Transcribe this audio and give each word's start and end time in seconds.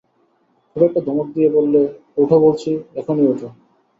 খুব 0.69 0.81
একটা 0.83 0.99
ধমক 1.07 1.27
দিয়ে 1.35 1.49
বললে, 1.49 1.81
ওঠো 2.17 2.37
বলছি, 2.45 2.69
এখনই 2.95 3.25
ওঠো! 3.27 3.47